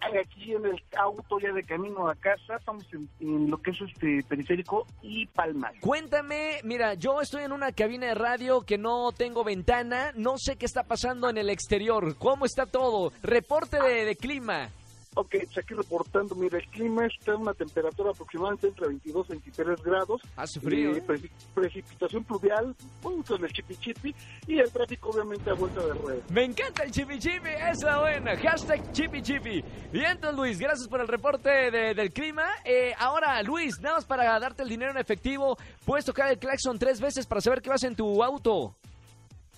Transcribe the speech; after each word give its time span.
Aquí 0.00 0.52
en 0.52 0.66
el 0.66 0.82
auto, 0.96 1.38
ya 1.38 1.52
de 1.52 1.62
camino 1.62 2.08
a 2.08 2.14
casa, 2.16 2.56
estamos 2.56 2.84
en, 2.92 3.08
en 3.20 3.48
lo 3.48 3.58
que 3.58 3.70
es 3.70 3.80
este 3.82 4.24
periférico 4.28 4.84
y 5.00 5.26
Palmas. 5.26 5.74
Cuéntame, 5.80 6.60
mira, 6.64 6.94
yo 6.94 7.20
estoy 7.20 7.44
en 7.44 7.52
una 7.52 7.70
cabina 7.70 8.08
de 8.08 8.14
radio 8.14 8.62
que 8.62 8.78
no 8.78 9.12
tengo 9.12 9.44
ventana, 9.44 10.12
no 10.16 10.38
sé 10.38 10.56
qué 10.56 10.66
está 10.66 10.82
pasando 10.82 11.30
en 11.30 11.38
el 11.38 11.50
exterior, 11.50 12.16
cómo 12.18 12.46
está 12.46 12.66
todo, 12.66 13.12
reporte 13.22 13.80
de, 13.80 14.04
de 14.04 14.16
clima. 14.16 14.70
Ok, 15.14 15.34
aquí 15.58 15.74
reportando, 15.74 16.34
mira, 16.34 16.56
el 16.58 16.66
clima 16.68 17.04
está 17.06 17.32
en 17.34 17.42
una 17.42 17.52
temperatura 17.52 18.12
aproximadamente 18.12 18.68
entre 18.68 18.86
22 18.88 19.26
y 19.26 19.32
23 19.32 19.82
grados. 19.82 20.22
Hace 20.36 20.58
frío, 20.58 20.96
Eh, 20.96 21.02
preci- 21.06 21.30
precipitación 21.54 22.24
pluvial, 22.24 22.74
bueno, 23.02 23.22
con 23.22 23.44
el 23.44 23.52
chipi 23.52 23.76
chipi, 23.76 24.14
y 24.46 24.58
el 24.58 24.70
tráfico 24.72 25.10
obviamente 25.10 25.50
a 25.50 25.52
vuelta 25.52 25.84
de 25.84 25.92
rueda. 25.92 26.22
Me 26.30 26.44
encanta 26.44 26.84
el 26.84 26.90
chipi 26.92 27.18
chipi, 27.18 27.48
esa 27.70 27.98
buena. 28.00 28.36
Hashtag 28.38 28.90
chipi 28.92 29.20
chipi. 29.20 29.62
Bien, 29.92 30.12
entonces, 30.12 30.38
Luis, 30.38 30.58
gracias 30.58 30.88
por 30.88 31.02
el 31.02 31.08
reporte 31.08 31.50
de- 31.70 31.92
del 31.94 32.10
clima. 32.10 32.46
Eh, 32.64 32.94
ahora, 32.98 33.42
Luis, 33.42 33.78
nada 33.80 33.96
más 33.96 34.06
para 34.06 34.38
darte 34.40 34.62
el 34.62 34.70
dinero 34.70 34.92
en 34.92 34.96
efectivo, 34.98 35.58
puedes 35.84 36.06
tocar 36.06 36.30
el 36.30 36.38
claxon 36.38 36.78
tres 36.78 37.02
veces 37.02 37.26
para 37.26 37.42
saber 37.42 37.60
qué 37.60 37.68
vas 37.68 37.82
en 37.82 37.94
tu 37.94 38.24
auto. 38.24 38.74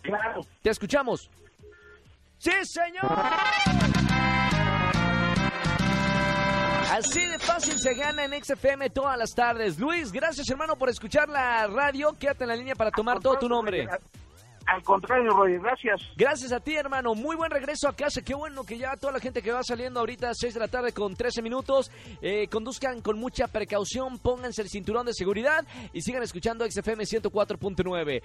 Claro. 0.03 0.41
Te 0.63 0.71
escuchamos. 0.71 1.31
¡Sí, 2.39 2.51
señor! 2.65 3.94
Así 6.95 7.27
de 7.27 7.41
fácil 7.41 7.77
se 7.81 7.93
gana 7.95 8.25
en 8.25 8.45
XFM 8.45 8.89
todas 8.91 9.19
las 9.19 9.35
tardes. 9.35 9.81
Luis, 9.81 10.13
gracias 10.13 10.49
hermano 10.49 10.77
por 10.77 10.89
escuchar 10.89 11.29
la 11.29 11.67
radio. 11.67 12.15
Quédate 12.17 12.45
en 12.45 12.49
la 12.51 12.55
línea 12.55 12.77
para 12.77 12.93
tomar 12.93 13.19
todo 13.19 13.37
tu 13.37 13.49
nombre. 13.49 13.89
Al 14.67 14.81
contrario, 14.85 15.33
Roger, 15.33 15.59
gracias. 15.59 16.01
Gracias 16.17 16.53
a 16.53 16.61
ti, 16.61 16.77
hermano. 16.77 17.17
Muy 17.17 17.35
buen 17.35 17.51
regreso 17.51 17.89
a 17.89 17.97
casa. 17.97 18.23
Qué 18.23 18.33
bueno 18.33 18.63
que 18.63 18.79
ya 18.79 18.97
toda 18.97 19.13
la 19.13 19.19
gente 19.19 19.43
que 19.43 19.51
va 19.51 19.65
saliendo 19.65 19.99
ahorita 19.99 20.31
a 20.31 20.35
6 20.35 20.55
de 20.55 20.61
la 20.61 20.69
tarde 20.69 20.93
con 20.93 21.17
13 21.17 21.43
minutos, 21.43 21.91
eh, 22.23 22.47
conduzcan 22.47 23.03
con 23.03 23.19
mucha 23.19 23.49
precaución, 23.49 24.21
pónganse 24.21 24.63
el 24.63 24.69
cinturón 24.69 25.05
de 25.05 25.15
seguridad 25.15 25.67
y 25.93 26.01
sigan 26.01 26.23
escuchando 26.23 26.65
XFM 26.65 27.03
104.9. 27.03 28.23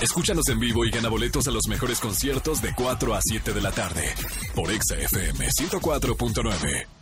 Escúchanos 0.00 0.48
en 0.48 0.60
vivo 0.60 0.84
y 0.84 0.90
gana 0.90 1.08
boletos 1.08 1.48
a 1.48 1.50
los 1.50 1.66
mejores 1.68 1.98
conciertos 1.98 2.62
de 2.62 2.72
4 2.72 3.14
a 3.16 3.20
7 3.20 3.52
de 3.52 3.60
la 3.60 3.72
tarde 3.72 4.14
por 4.54 4.70
Exa 4.70 4.94
FM 4.94 5.48
104.9. 5.48 6.93